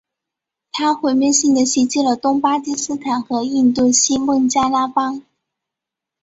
[0.71, 5.21] 它毁灭性地袭击了东巴基斯坦和印度西孟加拉邦。